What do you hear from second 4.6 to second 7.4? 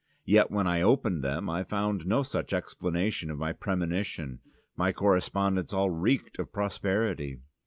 my correspondents all reeked of prosperity.